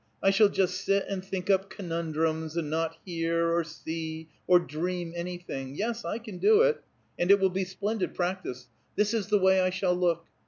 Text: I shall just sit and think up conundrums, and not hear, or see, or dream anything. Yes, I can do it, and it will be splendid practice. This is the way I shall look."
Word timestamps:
I 0.23 0.31
shall 0.31 0.49
just 0.49 0.83
sit 0.83 1.05
and 1.07 1.23
think 1.23 1.47
up 1.51 1.69
conundrums, 1.69 2.57
and 2.57 2.71
not 2.71 2.97
hear, 3.05 3.55
or 3.55 3.63
see, 3.63 4.29
or 4.47 4.57
dream 4.59 5.13
anything. 5.15 5.75
Yes, 5.75 6.03
I 6.05 6.17
can 6.17 6.39
do 6.39 6.63
it, 6.63 6.81
and 7.19 7.29
it 7.29 7.39
will 7.39 7.51
be 7.51 7.65
splendid 7.65 8.15
practice. 8.15 8.67
This 8.95 9.13
is 9.13 9.27
the 9.27 9.37
way 9.37 9.61
I 9.61 9.69
shall 9.69 9.93
look." 9.93 10.25